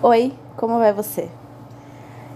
Oi, 0.00 0.32
como 0.56 0.78
vai 0.78 0.92
você? 0.92 1.28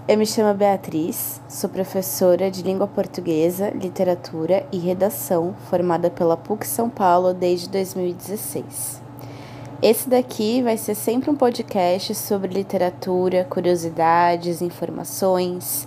Eu 0.09 0.19
me 0.19 0.27
chamo 0.27 0.53
Beatriz, 0.53 1.41
sou 1.49 1.71
professora 1.71 2.51
de 2.51 2.61
língua 2.61 2.89
portuguesa, 2.89 3.71
literatura 3.71 4.67
e 4.73 4.79
redação 4.79 5.55
formada 5.71 6.11
pela 6.11 6.37
PUC 6.37 6.67
São 6.67 6.91
Paulo 6.91 7.33
desde 7.33 7.69
2016. 7.69 9.01
Esse 9.81 10.09
daqui 10.09 10.61
vai 10.61 10.77
ser 10.77 10.97
sempre 10.97 11.31
um 11.31 11.37
podcast 11.37 12.13
sobre 12.17 12.53
literatura, 12.53 13.47
curiosidades, 13.49 14.61
informações 14.61 15.87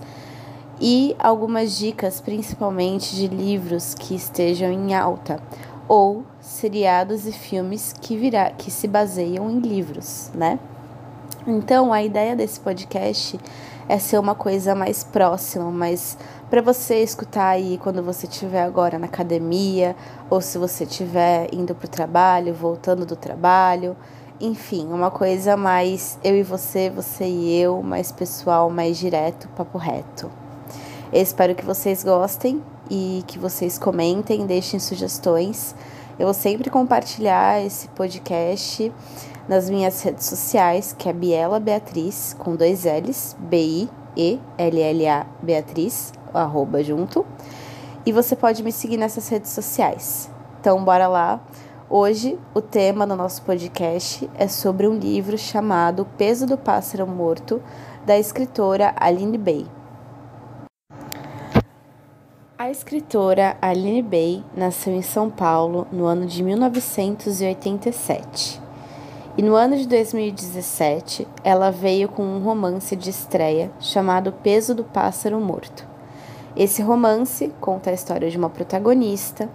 e 0.80 1.14
algumas 1.20 1.78
dicas, 1.78 2.22
principalmente 2.22 3.14
de 3.18 3.28
livros 3.28 3.94
que 3.94 4.16
estejam 4.16 4.72
em 4.72 4.96
alta 4.96 5.42
ou 5.90 6.24
seriados 6.40 7.28
e 7.28 7.34
filmes 7.34 7.94
que, 8.00 8.16
virá, 8.16 8.50
que 8.52 8.72
se 8.72 8.88
baseiam 8.88 9.52
em 9.52 9.60
livros, 9.60 10.32
né? 10.34 10.58
Então, 11.48 11.94
a 11.94 12.02
ideia 12.02 12.36
desse 12.36 12.60
podcast 12.60 13.40
é 13.88 14.00
ser 14.00 14.18
uma 14.18 14.34
coisa 14.34 14.74
mais 14.74 15.04
próxima, 15.04 15.70
mas 15.70 16.18
para 16.50 16.60
você 16.60 17.04
escutar 17.04 17.50
aí 17.50 17.78
quando 17.78 18.02
você 18.02 18.26
estiver 18.26 18.64
agora 18.64 18.98
na 18.98 19.06
academia, 19.06 19.96
ou 20.28 20.42
se 20.42 20.58
você 20.58 20.86
estiver 20.86 21.54
indo 21.54 21.76
para 21.76 21.86
o 21.86 21.90
trabalho, 21.90 22.52
voltando 22.52 23.06
do 23.06 23.16
trabalho, 23.16 23.96
enfim, 24.42 24.88
uma 24.88 25.12
coisa 25.12 25.56
mais 25.56 26.18
eu 26.24 26.36
e 26.36 26.42
você, 26.42 26.90
você 26.90 27.26
e 27.26 27.62
eu, 27.62 27.84
mais 27.84 28.12
pessoal, 28.12 28.70
mais 28.72 28.98
direto, 28.98 29.48
papo 29.50 29.78
reto. 29.78 30.32
Eu 31.14 31.22
espero 31.22 31.54
que 31.54 31.64
vocês 31.64 32.04
gostem 32.04 32.62
e 32.90 33.24
que 33.28 33.38
vocês 33.38 33.78
comentem, 33.78 34.48
deixem 34.48 34.80
sugestões. 34.80 35.76
Eu 36.18 36.28
vou 36.28 36.34
sempre 36.34 36.70
compartilhar 36.70 37.62
esse 37.62 37.90
podcast 37.90 38.92
nas 39.50 39.70
minhas 39.70 40.02
redes 40.02 40.26
sociais, 40.26 40.96
que 40.98 41.10
é 41.10 41.14
Biela 41.14 41.60
Beatriz, 41.60 42.34
com 42.40 42.56
dois 42.56 42.86
L's, 42.86 43.36
B-I-E-L-L-A 43.38 45.26
Beatriz, 45.44 46.14
arroba 46.34 46.82
junto. 46.82 47.26
E 48.06 48.14
você 48.14 48.34
pode 48.34 48.64
me 48.64 48.72
seguir 48.72 48.96
nessas 48.96 49.28
redes 49.28 49.52
sociais. 49.52 50.30
Então, 50.62 50.86
bora 50.86 51.08
lá. 51.08 51.42
Hoje, 51.90 52.40
o 52.54 52.62
tema 52.62 53.06
do 53.06 53.16
nosso 53.16 53.42
podcast 53.42 54.30
é 54.36 54.48
sobre 54.48 54.88
um 54.88 54.98
livro 54.98 55.38
chamado 55.38 56.08
Peso 56.18 56.48
do 56.48 56.58
Pássaro 56.58 57.06
Morto, 57.06 57.62
da 58.06 58.18
escritora 58.18 58.94
Aline 58.98 59.38
Bay. 59.38 59.68
A 62.66 62.72
escritora 62.72 63.56
Aline 63.62 64.02
Bay 64.02 64.44
nasceu 64.58 64.92
em 64.92 65.04
São 65.04 65.30
Paulo 65.30 65.86
no 65.92 66.06
ano 66.06 66.26
de 66.26 66.42
1987. 66.42 68.60
E 69.38 69.44
no 69.44 69.54
ano 69.54 69.78
de 69.78 69.88
2017, 69.88 71.28
ela 71.44 71.70
veio 71.70 72.10
com 72.10 72.24
um 72.24 72.40
romance 72.40 72.96
de 72.96 73.12
estreia 73.12 73.70
chamado 73.80 74.32
Peso 74.32 74.74
do 74.74 74.84
Pássaro 74.84 75.40
Morto. 75.40 75.88
Esse 76.56 76.82
romance 76.82 77.54
conta 77.62 77.92
a 77.92 77.94
história 77.94 78.32
de 78.32 78.38
uma 78.38 78.50
protagonista 78.50 79.48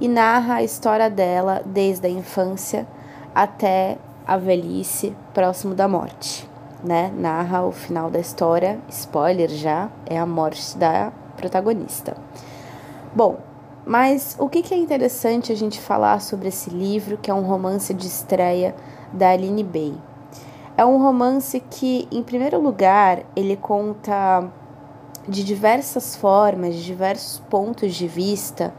e 0.00 0.06
narra 0.06 0.54
a 0.54 0.62
história 0.62 1.10
dela 1.10 1.64
desde 1.66 2.06
a 2.06 2.10
infância 2.10 2.86
até 3.34 3.98
a 4.24 4.36
velhice, 4.36 5.16
próximo 5.34 5.74
da 5.74 5.88
morte. 5.88 6.48
Né? 6.84 7.12
Narra 7.16 7.64
o 7.64 7.72
final 7.72 8.08
da 8.08 8.20
história, 8.20 8.78
spoiler 8.88 9.50
já, 9.50 9.90
é 10.06 10.16
a 10.16 10.24
morte 10.24 10.78
da 10.78 11.12
protagonista. 11.36 12.16
Bom, 13.14 13.36
mas 13.84 14.36
o 14.38 14.48
que 14.48 14.72
é 14.72 14.76
interessante 14.76 15.52
a 15.52 15.54
gente 15.54 15.78
falar 15.78 16.20
sobre 16.22 16.48
esse 16.48 16.70
livro, 16.70 17.18
que 17.18 17.30
é 17.30 17.34
um 17.34 17.42
romance 17.42 17.92
de 17.92 18.06
estreia 18.06 18.74
da 19.12 19.30
Aline 19.30 19.62
Bay. 19.62 19.94
É 20.78 20.84
um 20.86 20.96
romance 20.96 21.60
que, 21.60 22.08
em 22.10 22.22
primeiro 22.22 22.58
lugar, 22.58 23.24
ele 23.36 23.54
conta 23.54 24.50
de 25.28 25.44
diversas 25.44 26.16
formas, 26.16 26.74
de 26.74 26.84
diversos 26.84 27.38
pontos 27.50 27.94
de 27.94 28.08
vista, 28.08 28.72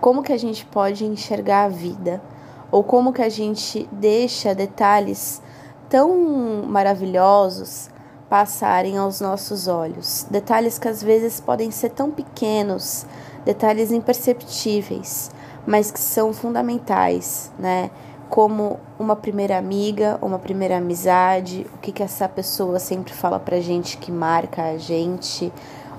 como 0.00 0.22
que 0.22 0.32
a 0.32 0.38
gente 0.38 0.64
pode 0.66 1.04
enxergar 1.04 1.64
a 1.64 1.68
vida, 1.68 2.22
ou 2.70 2.84
como 2.84 3.12
que 3.12 3.22
a 3.22 3.28
gente 3.28 3.88
deixa 3.90 4.54
detalhes 4.54 5.42
tão 5.88 6.62
maravilhosos 6.64 7.90
passarem 8.28 8.96
aos 8.96 9.20
nossos 9.20 9.66
olhos. 9.66 10.24
Detalhes 10.30 10.78
que 10.78 10.86
às 10.86 11.02
vezes 11.02 11.40
podem 11.40 11.72
ser 11.72 11.90
tão 11.90 12.12
pequenos, 12.12 13.04
detalhes 13.44 13.90
imperceptíveis, 13.90 15.30
mas 15.66 15.90
que 15.90 16.00
são 16.00 16.32
fundamentais, 16.32 17.52
né? 17.58 17.90
como 18.30 18.78
uma 18.96 19.16
primeira 19.16 19.58
amiga, 19.58 20.16
uma 20.22 20.38
primeira 20.38 20.78
amizade, 20.78 21.66
o 21.74 21.78
que, 21.78 21.90
que 21.90 22.02
essa 22.02 22.28
pessoa 22.28 22.78
sempre 22.78 23.12
fala 23.12 23.40
pra 23.40 23.60
gente 23.60 23.98
que 23.98 24.12
marca 24.12 24.62
a 24.62 24.78
gente, 24.78 25.52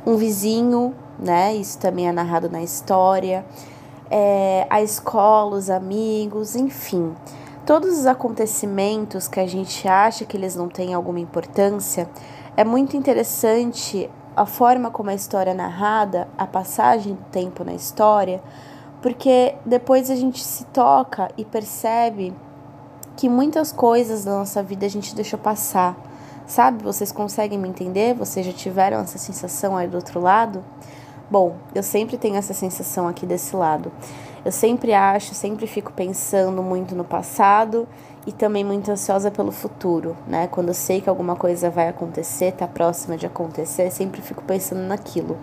um 0.06 0.16
vizinho, 0.16 0.96
né? 1.20 1.54
Isso 1.54 1.78
também 1.78 2.08
é 2.08 2.12
narrado 2.12 2.50
na 2.50 2.64
história, 2.64 3.46
é, 4.10 4.66
a 4.70 4.82
escola, 4.82 5.58
os 5.58 5.70
amigos, 5.70 6.56
enfim. 6.56 7.14
Todos 7.66 8.00
os 8.00 8.06
acontecimentos 8.06 9.28
que 9.28 9.40
a 9.40 9.46
gente 9.46 9.88
acha 9.88 10.26
que 10.26 10.36
eles 10.36 10.56
não 10.56 10.70
têm 10.70 10.94
alguma 10.94 11.20
importância, 11.20 12.10
é 12.56 12.64
muito 12.64 12.96
interessante 12.96 14.10
a 14.36 14.46
forma 14.46 14.90
como 14.90 15.10
a 15.10 15.14
história 15.14 15.52
é 15.52 15.54
narrada, 15.54 16.28
a 16.38 16.48
passagem 16.48 17.16
do 17.16 17.24
tempo 17.32 17.64
na 17.64 17.74
história, 17.74 18.42
porque 19.02 19.56
depois 19.66 20.10
a 20.10 20.16
gente 20.16 20.44
se 20.44 20.66
toca 20.66 21.30
e 21.38 21.44
percebe 21.44 22.34
que 23.18 23.28
muitas 23.28 23.72
coisas 23.72 24.24
da 24.24 24.32
nossa 24.32 24.64
vida 24.64 24.86
a 24.86 24.90
gente 24.90 25.16
deixou 25.16 25.40
passar. 25.40 25.96
Sabe? 26.48 26.84
Vocês 26.84 27.12
conseguem 27.12 27.58
me 27.58 27.70
entender? 27.70 28.14
Vocês 28.14 28.46
já 28.46 28.52
tiveram 28.52 29.00
essa 29.00 29.18
sensação 29.18 29.78
aí 29.78 29.88
do 29.88 29.96
outro 29.96 30.20
lado? 30.20 30.64
Bom, 31.30 31.56
eu 31.74 31.82
sempre 31.82 32.18
tenho 32.18 32.36
essa 32.36 32.54
sensação 32.54 33.08
aqui 33.08 33.26
desse 33.26 33.56
lado. 33.56 33.92
Eu 34.44 34.52
sempre 34.52 34.92
acho, 34.92 35.36
sempre 35.36 35.68
fico 35.68 35.94
pensando 35.94 36.64
muito 36.64 36.96
no 36.96 37.04
passado 37.04 37.88
e 38.26 38.32
também 38.32 38.64
muito 38.64 38.90
ansiosa 38.90 39.30
pelo 39.30 39.52
futuro, 39.52 40.18
né? 40.28 40.48
Quando 40.48 40.70
eu 40.70 40.74
sei 40.74 41.00
que 41.00 41.08
alguma 41.08 41.36
coisa 41.36 41.70
vai 41.70 41.88
acontecer, 41.88 42.52
tá 42.54 42.68
próxima 42.68 43.16
de 43.16 43.28
acontecer, 43.28 43.92
sempre 43.92 44.20
fico 44.20 44.44
pensando 44.44 44.82
naquilo. 44.82 45.38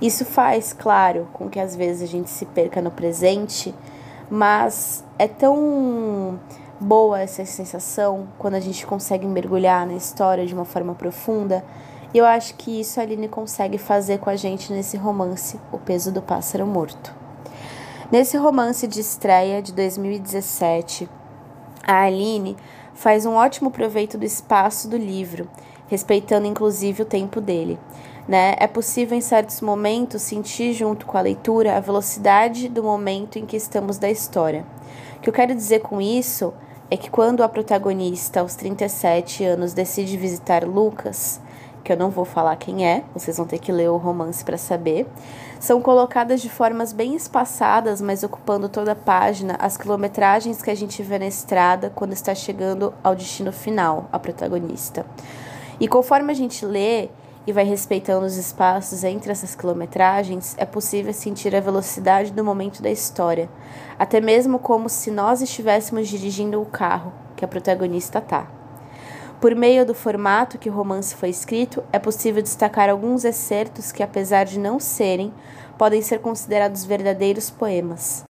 Isso 0.00 0.24
faz, 0.24 0.72
claro, 0.72 1.26
com 1.32 1.48
que 1.48 1.58
às 1.58 1.74
vezes 1.74 2.02
a 2.02 2.06
gente 2.06 2.30
se 2.30 2.44
perca 2.46 2.80
no 2.80 2.90
presente, 2.90 3.74
mas 4.30 5.02
é 5.18 5.26
tão 5.26 6.38
boa 6.78 7.20
essa 7.20 7.44
sensação 7.44 8.28
quando 8.38 8.54
a 8.54 8.60
gente 8.60 8.86
consegue 8.86 9.26
mergulhar 9.26 9.84
na 9.86 9.94
história 9.94 10.46
de 10.46 10.54
uma 10.54 10.64
forma 10.64 10.94
profunda. 10.94 11.64
E 12.14 12.18
eu 12.18 12.24
acho 12.24 12.54
que 12.54 12.80
isso 12.80 13.00
a 13.00 13.02
Aline 13.02 13.26
consegue 13.26 13.76
fazer 13.76 14.18
com 14.18 14.30
a 14.30 14.36
gente 14.36 14.72
nesse 14.72 14.96
romance, 14.96 15.58
O 15.72 15.78
Peso 15.78 16.12
do 16.12 16.22
Pássaro 16.22 16.64
Morto. 16.64 17.25
Nesse 18.10 18.36
romance 18.36 18.86
de 18.86 19.00
estreia 19.00 19.60
de 19.60 19.72
2017, 19.72 21.08
a 21.84 22.02
Aline 22.02 22.56
faz 22.94 23.26
um 23.26 23.34
ótimo 23.34 23.68
proveito 23.68 24.16
do 24.16 24.24
espaço 24.24 24.88
do 24.88 24.96
livro, 24.96 25.48
respeitando 25.88 26.46
inclusive 26.46 27.02
o 27.02 27.06
tempo 27.06 27.40
dele. 27.40 27.76
Né? 28.28 28.54
É 28.60 28.68
possível, 28.68 29.18
em 29.18 29.20
certos 29.20 29.60
momentos, 29.60 30.22
sentir 30.22 30.72
junto 30.72 31.04
com 31.04 31.18
a 31.18 31.20
leitura 31.20 31.76
a 31.76 31.80
velocidade 31.80 32.68
do 32.68 32.80
momento 32.80 33.40
em 33.40 33.44
que 33.44 33.56
estamos 33.56 33.98
da 33.98 34.08
história. 34.08 34.64
O 35.16 35.20
que 35.22 35.28
eu 35.28 35.34
quero 35.34 35.52
dizer 35.52 35.80
com 35.80 36.00
isso 36.00 36.54
é 36.88 36.96
que 36.96 37.10
quando 37.10 37.42
a 37.42 37.48
protagonista, 37.48 38.38
aos 38.38 38.54
37 38.54 39.42
anos, 39.42 39.72
decide 39.72 40.16
visitar 40.16 40.64
Lucas, 40.64 41.40
que 41.82 41.92
eu 41.92 41.96
não 41.96 42.10
vou 42.10 42.24
falar 42.24 42.54
quem 42.56 42.86
é, 42.86 43.02
vocês 43.14 43.36
vão 43.36 43.46
ter 43.46 43.58
que 43.58 43.72
ler 43.72 43.90
o 43.90 43.96
romance 43.96 44.44
para 44.44 44.58
saber, 44.58 45.06
são 45.58 45.80
colocadas 45.80 46.40
de 46.40 46.48
formas 46.48 46.92
bem 46.92 47.14
espaçadas, 47.14 48.00
mas 48.00 48.22
ocupando 48.22 48.68
toda 48.68 48.92
a 48.92 48.96
página, 48.96 49.56
as 49.58 49.76
quilometragens 49.76 50.62
que 50.62 50.70
a 50.70 50.74
gente 50.74 51.02
vê 51.02 51.18
na 51.18 51.26
estrada 51.26 51.90
quando 51.94 52.12
está 52.12 52.34
chegando 52.34 52.92
ao 53.02 53.14
destino 53.14 53.52
final, 53.52 54.08
a 54.12 54.18
protagonista. 54.18 55.06
E 55.80 55.88
conforme 55.88 56.32
a 56.32 56.34
gente 56.34 56.64
lê, 56.64 57.08
e 57.46 57.52
vai 57.52 57.64
respeitando 57.64 58.26
os 58.26 58.36
espaços 58.36 59.04
entre 59.04 59.30
essas 59.30 59.54
quilometragens, 59.54 60.56
é 60.58 60.66
possível 60.66 61.12
sentir 61.12 61.54
a 61.54 61.60
velocidade 61.60 62.32
do 62.32 62.44
momento 62.44 62.82
da 62.82 62.90
história, 62.90 63.48
até 63.98 64.20
mesmo 64.20 64.58
como 64.58 64.88
se 64.88 65.10
nós 65.12 65.40
estivéssemos 65.40 66.08
dirigindo 66.08 66.60
o 66.60 66.66
carro 66.66 67.12
que 67.36 67.44
a 67.44 67.48
protagonista 67.48 68.18
está. 68.18 68.55
Por 69.46 69.54
meio 69.54 69.86
do 69.86 69.94
formato 69.94 70.58
que 70.58 70.68
o 70.68 70.72
romance 70.72 71.14
foi 71.14 71.28
escrito, 71.28 71.84
é 71.92 72.00
possível 72.00 72.42
destacar 72.42 72.90
alguns 72.90 73.24
excertos 73.24 73.92
que, 73.92 74.02
apesar 74.02 74.44
de 74.44 74.58
não 74.58 74.80
serem, 74.80 75.32
podem 75.78 76.02
ser 76.02 76.18
considerados 76.18 76.84
verdadeiros 76.84 77.48
poemas. 77.48 78.25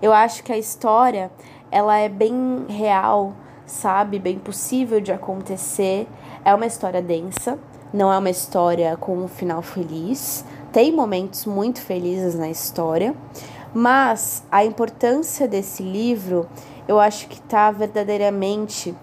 Eu 0.00 0.12
acho 0.12 0.42
que 0.42 0.52
a 0.52 0.58
história, 0.58 1.30
ela 1.70 1.96
é 1.96 2.08
bem 2.08 2.66
real, 2.68 3.32
sabe? 3.64 4.18
Bem 4.18 4.38
possível 4.38 5.00
de 5.00 5.12
acontecer. 5.12 6.06
É 6.44 6.54
uma 6.54 6.66
história 6.66 7.00
densa, 7.00 7.58
não 7.92 8.12
é 8.12 8.18
uma 8.18 8.30
história 8.30 8.96
com 8.96 9.16
um 9.16 9.28
final 9.28 9.62
feliz. 9.62 10.44
Tem 10.72 10.92
momentos 10.92 11.46
muito 11.46 11.80
felizes 11.80 12.34
na 12.34 12.48
história, 12.48 13.14
mas 13.72 14.44
a 14.50 14.64
importância 14.64 15.48
desse 15.48 15.82
livro, 15.82 16.46
eu 16.86 17.00
acho 17.00 17.28
que 17.28 17.38
está 17.38 17.70
verdadeiramente 17.70 18.94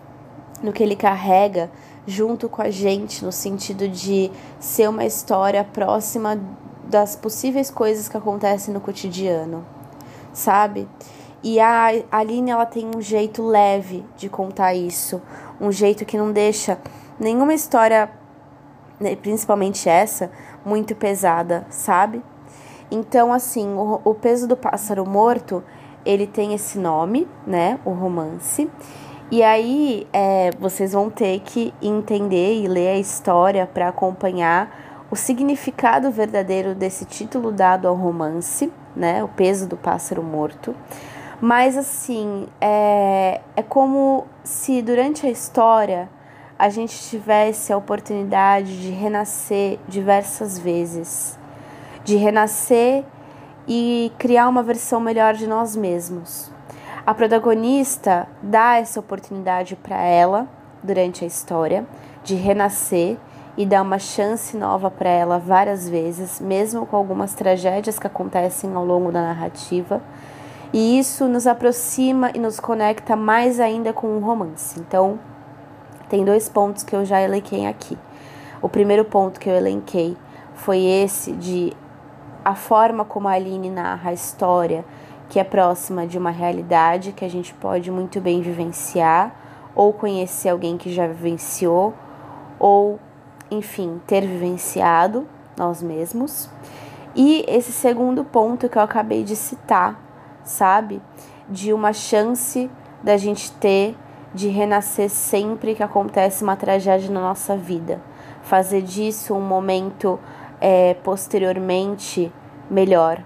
no 0.61 0.71
que 0.71 0.83
ele 0.83 0.95
carrega 0.95 1.69
junto 2.05 2.47
com 2.47 2.61
a 2.61 2.69
gente, 2.69 3.23
no 3.23 3.31
sentido 3.31 3.87
de 3.87 4.31
ser 4.59 4.89
uma 4.89 5.05
história 5.05 5.63
próxima 5.63 6.39
das 6.85 7.15
possíveis 7.15 7.71
coisas 7.71 8.07
que 8.07 8.17
acontecem 8.17 8.73
no 8.73 8.79
cotidiano, 8.79 9.65
sabe? 10.33 10.87
E 11.43 11.59
a 11.59 11.87
Aline 12.11 12.51
ela 12.51 12.65
tem 12.65 12.89
um 12.95 13.01
jeito 13.01 13.45
leve 13.45 14.05
de 14.17 14.29
contar 14.29 14.73
isso, 14.73 15.21
um 15.59 15.71
jeito 15.71 16.05
que 16.05 16.17
não 16.17 16.31
deixa 16.31 16.79
nenhuma 17.19 17.53
história, 17.53 18.09
né, 18.99 19.15
principalmente 19.15 19.87
essa, 19.87 20.31
muito 20.65 20.95
pesada, 20.95 21.65
sabe? 21.69 22.23
Então, 22.89 23.33
assim, 23.33 23.67
o, 23.73 23.99
o 24.03 24.13
peso 24.13 24.47
do 24.47 24.55
pássaro 24.55 25.05
morto, 25.05 25.63
ele 26.05 26.27
tem 26.27 26.53
esse 26.53 26.77
nome, 26.77 27.27
né? 27.45 27.79
O 27.83 27.91
romance. 27.91 28.69
E 29.31 29.41
aí 29.41 30.07
é, 30.13 30.51
vocês 30.59 30.93
vão 30.93 31.09
ter 31.09 31.39
que 31.39 31.73
entender 31.81 32.61
e 32.61 32.67
ler 32.67 32.89
a 32.89 32.99
história 32.99 33.65
para 33.65 33.87
acompanhar 33.87 35.05
o 35.09 35.15
significado 35.15 36.11
verdadeiro 36.11 36.75
desse 36.75 37.03
título 37.03 37.51
dado 37.51 37.87
ao 37.87 37.95
romance, 37.95 38.71
né? 38.95 39.23
O 39.23 39.27
peso 39.27 39.67
do 39.67 39.77
pássaro 39.77 40.23
morto. 40.23 40.75
Mas 41.41 41.77
assim, 41.77 42.47
é, 42.61 43.41
é 43.55 43.61
como 43.61 44.25
se 44.43 44.81
durante 44.81 45.25
a 45.25 45.29
história 45.29 46.09
a 46.57 46.69
gente 46.69 46.97
tivesse 47.09 47.73
a 47.73 47.77
oportunidade 47.77 48.81
de 48.81 48.91
renascer 48.91 49.79
diversas 49.87 50.57
vezes, 50.57 51.37
de 52.03 52.15
renascer 52.15 53.03
e 53.67 54.11
criar 54.17 54.47
uma 54.47 54.63
versão 54.63 54.99
melhor 54.99 55.33
de 55.33 55.47
nós 55.47 55.75
mesmos. 55.75 56.51
A 57.05 57.13
protagonista 57.13 58.27
dá 58.41 58.77
essa 58.77 58.99
oportunidade 58.99 59.75
para 59.75 60.01
ela 60.01 60.47
durante 60.81 61.25
a 61.25 61.27
história 61.27 61.85
de 62.23 62.35
renascer 62.35 63.17
e 63.57 63.65
dar 63.65 63.81
uma 63.81 63.99
chance 63.99 64.57
nova 64.57 64.89
para 64.89 65.09
ela 65.09 65.37
várias 65.37 65.87
vezes, 65.87 66.39
mesmo 66.39 66.85
com 66.85 66.95
algumas 66.95 67.33
tragédias 67.33 67.99
que 67.99 68.07
acontecem 68.07 68.73
ao 68.73 68.85
longo 68.85 69.11
da 69.11 69.21
narrativa. 69.21 70.01
E 70.71 70.97
isso 70.97 71.27
nos 71.27 71.45
aproxima 71.45 72.31
e 72.33 72.39
nos 72.39 72.59
conecta 72.59 73.15
mais 73.15 73.59
ainda 73.59 73.93
com 73.93 74.17
o 74.17 74.19
romance. 74.19 74.79
Então, 74.79 75.19
tem 76.09 76.25
dois 76.25 76.49
pontos 76.49 76.83
que 76.83 76.95
eu 76.95 77.05
já 77.05 77.21
elenquei 77.21 77.67
aqui. 77.67 77.97
O 78.61 78.67
primeiro 78.67 79.05
ponto 79.05 79.39
que 79.39 79.49
eu 79.49 79.53
elenquei 79.53 80.17
foi 80.55 80.83
esse 80.83 81.31
de 81.33 81.73
a 82.43 82.55
forma 82.55 83.05
como 83.05 83.27
a 83.27 83.33
Aline 83.33 83.69
narra 83.69 84.09
a 84.09 84.13
história 84.13 84.83
que 85.33 85.39
é 85.39 85.43
próxima 85.43 86.05
de 86.05 86.15
uma 86.15 86.29
realidade 86.29 87.11
que 87.11 87.25
a 87.25 87.27
gente 87.27 87.55
pode 87.55 87.89
muito 87.89 88.21
bem 88.21 88.39
vivenciar, 88.41 89.35
ou 89.73 89.91
conhecer 89.91 90.49
alguém 90.49 90.77
que 90.77 90.93
já 90.93 91.07
vivenciou, 91.07 91.91
ou, 92.59 92.99
enfim, 93.53 94.01
ter 94.07 94.21
vivenciado 94.21 95.27
nós 95.57 95.81
mesmos. 95.81 96.49
E 97.15 97.45
esse 97.47 97.71
segundo 97.71 98.23
ponto 98.23 98.67
que 98.67 98.77
eu 98.77 98.81
acabei 98.81 99.23
de 99.23 99.35
citar, 99.35 99.99
sabe? 100.43 101.01
De 101.47 101.71
uma 101.71 101.93
chance 101.93 102.69
da 103.03 103.17
gente 103.17 103.51
ter 103.53 103.95
de 104.33 104.47
renascer 104.47 105.09
sempre 105.09 105.75
que 105.75 105.83
acontece 105.83 106.43
uma 106.43 106.55
tragédia 106.55 107.11
na 107.11 107.21
nossa 107.21 107.55
vida. 107.55 108.01
Fazer 108.41 108.81
disso 108.81 109.33
um 109.35 109.41
momento 109.41 110.19
é, 110.59 110.95
posteriormente 110.95 112.33
melhor, 112.69 113.23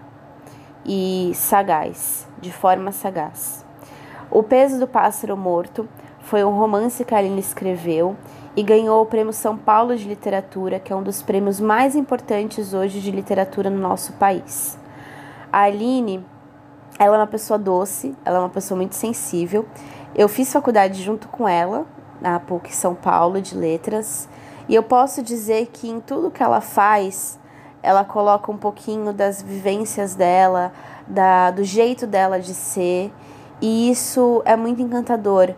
e 0.85 1.31
sagaz, 1.33 2.27
de 2.39 2.51
forma 2.51 2.91
sagaz. 2.91 3.65
O 4.29 4.43
Peso 4.43 4.79
do 4.79 4.87
Pássaro 4.87 5.37
Morto 5.37 5.87
foi 6.27 6.43
um 6.43 6.57
romance 6.57 7.05
que 7.05 7.15
a 7.15 7.19
Aline 7.19 7.39
escreveu 7.39 8.13
e 8.53 8.61
ganhou 8.61 9.01
o 9.01 9.05
Prêmio 9.05 9.31
São 9.31 9.57
Paulo 9.57 9.95
de 9.95 10.05
Literatura, 10.05 10.77
que 10.77 10.91
é 10.91 10.95
um 10.95 11.01
dos 11.01 11.21
prêmios 11.21 11.57
mais 11.57 11.95
importantes 11.95 12.73
hoje 12.73 12.99
de 12.99 13.11
literatura 13.11 13.69
no 13.69 13.77
nosso 13.77 14.11
país. 14.13 14.77
A 15.53 15.61
Aline, 15.61 16.25
ela 16.99 17.15
é 17.15 17.19
uma 17.19 17.27
pessoa 17.27 17.57
doce, 17.57 18.13
ela 18.25 18.39
é 18.39 18.41
uma 18.41 18.49
pessoa 18.49 18.75
muito 18.75 18.93
sensível. 18.93 19.65
Eu 20.13 20.27
fiz 20.27 20.51
faculdade 20.51 21.01
junto 21.01 21.29
com 21.29 21.47
ela, 21.47 21.85
na 22.19 22.41
PUC 22.41 22.75
São 22.75 22.93
Paulo 22.93 23.41
de 23.41 23.55
Letras, 23.55 24.27
e 24.67 24.75
eu 24.75 24.83
posso 24.83 25.23
dizer 25.23 25.67
que 25.67 25.87
em 25.87 26.01
tudo 26.01 26.29
que 26.29 26.43
ela 26.43 26.59
faz, 26.59 27.39
ela 27.81 28.03
coloca 28.03 28.51
um 28.51 28.57
pouquinho 28.57 29.13
das 29.13 29.41
vivências 29.41 30.13
dela, 30.13 30.73
da, 31.07 31.51
do 31.51 31.63
jeito 31.63 32.05
dela 32.05 32.37
de 32.37 32.53
ser, 32.53 33.13
e 33.61 33.89
isso 33.89 34.41
é 34.43 34.57
muito 34.57 34.81
encantador, 34.81 35.55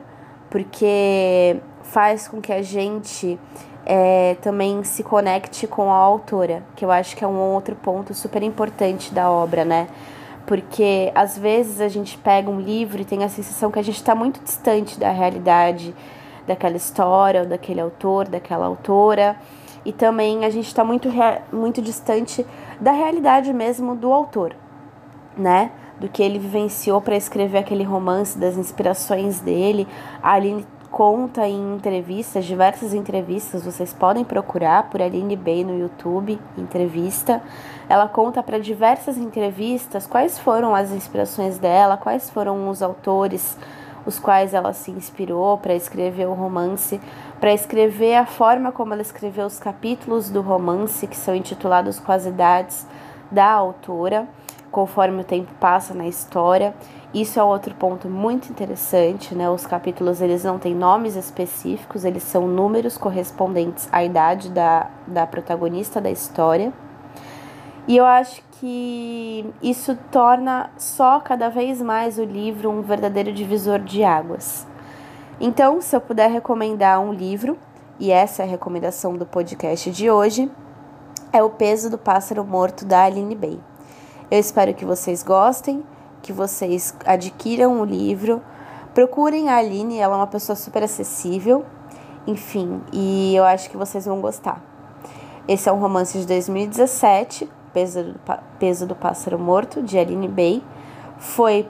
porque 0.49 1.59
faz 1.83 2.27
com 2.27 2.41
que 2.41 2.51
a 2.51 2.61
gente 2.61 3.39
é, 3.85 4.35
também 4.41 4.83
se 4.83 5.03
conecte 5.03 5.67
com 5.67 5.91
a 5.91 5.95
autora, 5.95 6.63
que 6.75 6.83
eu 6.83 6.91
acho 6.91 7.15
que 7.15 7.23
é 7.23 7.27
um 7.27 7.39
outro 7.53 7.75
ponto 7.75 8.13
super 8.13 8.43
importante 8.43 9.13
da 9.13 9.29
obra, 9.29 9.65
né? 9.65 9.87
Porque 10.45 11.11
às 11.13 11.37
vezes 11.37 11.79
a 11.79 11.87
gente 11.87 12.17
pega 12.17 12.49
um 12.49 12.59
livro 12.59 13.01
e 13.01 13.05
tem 13.05 13.23
a 13.23 13.29
sensação 13.29 13.69
que 13.69 13.79
a 13.79 13.83
gente 13.83 13.97
está 13.97 14.15
muito 14.15 14.43
distante 14.43 14.99
da 14.99 15.11
realidade 15.11 15.93
daquela 16.47 16.75
história, 16.75 17.41
ou 17.41 17.47
daquele 17.47 17.79
autor, 17.79 18.27
daquela 18.27 18.65
autora 18.65 19.37
e 19.85 19.93
também 19.93 20.45
a 20.45 20.49
gente 20.49 20.67
está 20.67 20.83
muito, 20.83 21.09
muito 21.51 21.81
distante 21.81 22.45
da 22.79 22.91
realidade 22.91 23.53
mesmo 23.53 23.95
do 23.95 24.11
autor, 24.11 24.55
né? 25.37 25.71
Do 25.99 26.07
que 26.07 26.23
ele 26.23 26.39
vivenciou 26.39 27.01
para 27.01 27.15
escrever 27.15 27.57
aquele 27.59 27.83
romance, 27.83 28.37
das 28.37 28.57
inspirações 28.57 29.39
dele. 29.39 29.87
A 30.23 30.33
Aline 30.33 30.65
conta 30.89 31.47
em 31.47 31.75
entrevistas, 31.75 32.45
diversas 32.45 32.93
entrevistas, 32.93 33.63
vocês 33.63 33.93
podem 33.93 34.23
procurar 34.23 34.89
por 34.89 35.01
Aline 35.01 35.35
Bay 35.35 35.63
no 35.63 35.77
YouTube, 35.77 36.39
entrevista. 36.57 37.41
Ela 37.87 38.07
conta 38.07 38.41
para 38.41 38.59
diversas 38.59 39.17
entrevistas 39.17 40.07
quais 40.07 40.39
foram 40.39 40.73
as 40.73 40.91
inspirações 40.91 41.57
dela, 41.57 41.97
quais 41.97 42.29
foram 42.29 42.69
os 42.69 42.81
autores 42.81 43.57
os 44.05 44.19
quais 44.19 44.53
ela 44.53 44.73
se 44.73 44.91
inspirou 44.91 45.57
para 45.57 45.75
escrever 45.75 46.27
o 46.27 46.33
romance, 46.33 46.99
para 47.39 47.53
escrever 47.53 48.15
a 48.15 48.25
forma 48.25 48.71
como 48.71 48.93
ela 48.93 49.01
escreveu 49.01 49.45
os 49.45 49.59
capítulos 49.59 50.29
do 50.29 50.41
romance, 50.41 51.07
que 51.07 51.15
são 51.17 51.35
intitulados 51.35 51.99
com 51.99 52.11
as 52.11 52.25
idades 52.25 52.87
da 53.31 53.45
autora, 53.45 54.27
conforme 54.71 55.21
o 55.21 55.23
tempo 55.23 55.51
passa 55.59 55.93
na 55.93 56.07
história. 56.07 56.73
Isso 57.13 57.39
é 57.39 57.43
outro 57.43 57.73
ponto 57.75 58.07
muito 58.07 58.49
interessante, 58.51 59.33
né? 59.33 59.49
Os 59.49 59.65
capítulos 59.65 60.21
eles 60.21 60.43
não 60.43 60.59
têm 60.59 60.75
nomes 60.75 61.15
específicos, 61.15 62.05
eles 62.05 62.23
são 62.23 62.47
números 62.47 62.97
correspondentes 62.97 63.89
à 63.91 64.03
idade 64.03 64.49
da, 64.49 64.89
da 65.07 65.25
protagonista 65.25 65.99
da 65.99 66.11
história. 66.11 66.71
E 67.87 67.97
eu 67.97 68.05
acho 68.05 68.43
que 68.59 69.51
isso 69.63 69.97
torna 70.11 70.69
só 70.77 71.19
cada 71.19 71.49
vez 71.49 71.81
mais 71.81 72.19
o 72.19 72.23
livro 72.23 72.69
um 72.69 72.81
verdadeiro 72.81 73.33
divisor 73.33 73.79
de 73.79 74.03
águas. 74.03 74.67
Então, 75.41 75.81
se 75.81 75.95
eu 75.95 76.01
puder 76.01 76.29
recomendar 76.29 76.99
um 76.99 77.13
livro, 77.13 77.57
e 77.99 78.11
essa 78.11 78.43
é 78.43 78.45
a 78.45 78.49
recomendação 78.49 79.15
do 79.15 79.25
podcast 79.25 79.89
de 79.89 80.11
hoje, 80.11 80.51
é 81.31 81.41
O 81.41 81.49
Peso 81.49 81.89
do 81.89 81.97
Pássaro 81.97 82.43
Morto 82.43 82.85
da 82.85 83.03
Aline 83.03 83.35
Bay. 83.35 83.59
Eu 84.31 84.39
espero 84.39 84.73
que 84.73 84.85
vocês 84.85 85.23
gostem, 85.23 85.83
que 86.21 86.31
vocês 86.31 86.95
adquiram 87.05 87.81
o 87.81 87.85
livro, 87.85 88.41
procurem 88.93 89.49
a 89.49 89.57
Aline, 89.57 89.97
ela 89.97 90.15
é 90.15 90.17
uma 90.17 90.27
pessoa 90.27 90.55
super 90.55 90.83
acessível, 90.83 91.65
enfim, 92.27 92.81
e 92.93 93.35
eu 93.35 93.43
acho 93.43 93.69
que 93.69 93.77
vocês 93.77 94.05
vão 94.05 94.21
gostar. 94.21 94.61
Esse 95.47 95.67
é 95.67 95.71
um 95.71 95.79
romance 95.79 96.17
de 96.17 96.27
2017 96.27 97.49
Peso 97.73 98.03
do, 98.03 98.19
Peso 98.59 98.85
do 98.85 98.95
Pássaro 98.95 99.39
Morto, 99.39 99.81
de 99.81 99.97
Aline 99.97 100.27
Bay, 100.27 100.63
foi 101.17 101.67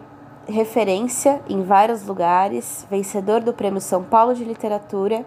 referência 0.48 1.42
em 1.48 1.64
vários 1.64 2.06
lugares, 2.06 2.86
vencedor 2.90 3.42
do 3.42 3.54
Prêmio 3.54 3.82
São 3.82 4.04
Paulo 4.04 4.34
de 4.34 4.44
Literatura 4.44 5.26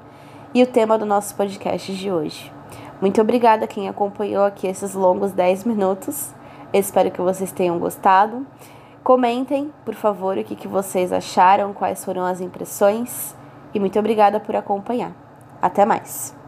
e 0.53 0.62
o 0.62 0.67
tema 0.67 0.99
do 0.99 1.07
nosso 1.07 1.35
podcast 1.35 1.95
de 1.95 2.11
hoje. 2.11 2.53
Muito 3.01 3.21
obrigada 3.21 3.65
a 3.65 3.69
quem 3.69 3.89
acompanhou 3.89 4.45
aqui 4.45 4.67
esses 4.67 4.95
longos 4.95 5.33
10 5.33 5.65
minutos. 5.65 6.33
Espero 6.73 7.11
que 7.11 7.21
vocês 7.21 7.52
tenham 7.52 7.79
gostado. 7.79 8.47
Comentem, 9.02 9.73
por 9.85 9.95
favor, 9.95 10.38
o 10.38 10.45
que, 10.45 10.55
que 10.55 10.69
vocês 10.69 11.12
acharam, 11.12 11.73
quais 11.73 12.05
foram 12.05 12.25
as 12.25 12.41
impressões. 12.41 13.35
E 13.75 13.81
muito 13.81 13.99
obrigada 13.99 14.38
por 14.38 14.55
acompanhar. 14.55 15.12
Até 15.61 15.85
mais! 15.85 16.42